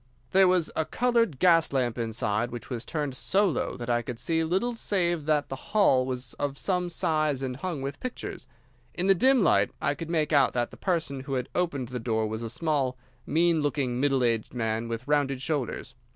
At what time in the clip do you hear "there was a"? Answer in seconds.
0.31-0.83